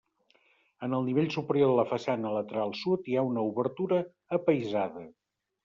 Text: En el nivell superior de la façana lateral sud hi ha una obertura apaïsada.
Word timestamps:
En 0.87 0.95
el 0.99 1.03
nivell 1.09 1.29
superior 1.35 1.69
de 1.73 1.75
la 1.81 1.85
façana 1.91 2.33
lateral 2.37 2.75
sud 2.81 3.13
hi 3.13 3.17
ha 3.21 3.27
una 3.29 3.47
obertura 3.53 4.03
apaïsada. 4.41 5.09